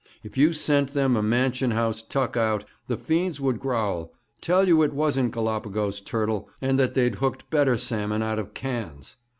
[0.23, 4.81] 'If you sent them a Mansion House tuck out, the fiends would growl, tell you
[4.81, 9.17] it wasn't Galapagos turtle, and that they'd hooked better salmon out of cans.